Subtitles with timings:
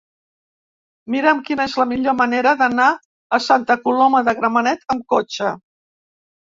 [1.15, 2.89] Mira'm quina és la millor manera d'anar
[3.39, 5.57] a Santa Coloma de Gramenet amb cotxe.